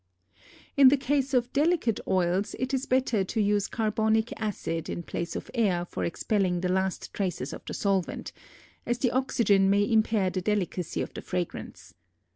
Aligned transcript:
[Illustration: 0.29 0.49
FIG. 0.49 0.71
30.] 0.77 0.81
In 0.81 0.87
the 0.87 1.05
case 1.05 1.33
of 1.35 1.53
delicate 1.53 1.99
oils 2.07 2.55
it 2.57 2.73
is 2.73 2.87
better 2.87 3.23
to 3.23 3.39
use 3.39 3.67
carbonic 3.67 4.33
acid 4.41 4.89
in 4.89 5.03
place 5.03 5.35
of 5.35 5.51
air 5.53 5.85
for 5.85 6.03
expelling 6.03 6.61
the 6.61 6.69
last 6.73 7.13
traces 7.13 7.53
of 7.53 7.63
the 7.65 7.75
solvent, 7.75 8.31
as 8.83 8.97
the 8.97 9.11
oxygen 9.11 9.69
may 9.69 9.83
impair 9.83 10.31
the 10.31 10.41
delicacy 10.41 11.03
of 11.03 11.13
the 11.13 11.21
fragrance. 11.21 11.93